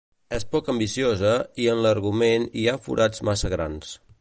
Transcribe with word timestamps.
És 0.35 0.45
poc 0.53 0.69
ambiciosa 0.73 1.33
i 1.65 1.67
en 1.75 1.83
l'argument 1.87 2.47
hi 2.63 2.67
ha 2.73 2.77
forats 2.87 3.25
massa 3.31 3.53
grans. 3.57 3.95